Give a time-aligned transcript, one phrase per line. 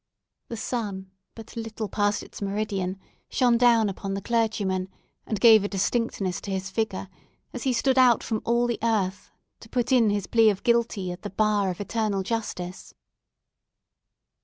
[0.47, 2.97] The sun, but little past its meridian,
[3.29, 4.89] shone down upon the clergyman,
[5.27, 7.07] and gave a distinctness to his figure,
[7.53, 9.29] as he stood out from all the earth,
[9.59, 12.95] to put in his plea of guilty at the bar of Eternal Justice.